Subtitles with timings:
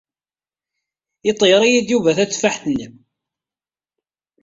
[1.29, 2.87] Iḍeyyeṛ-iyi-d Yuba tateffaḥt-nni.